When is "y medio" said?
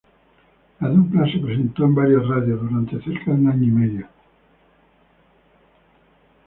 3.65-4.07